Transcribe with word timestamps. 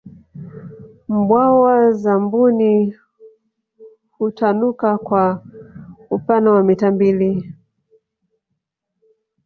mbawa 1.15 1.91
za 1.93 2.13
mbuni 2.23 2.95
hutanuka 4.11 4.97
kwa 4.97 5.43
upana 6.09 6.51
wa 6.51 6.63
mita 6.63 6.91
mbili 6.91 7.53